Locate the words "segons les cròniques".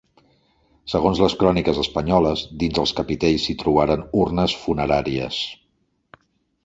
0.93-1.81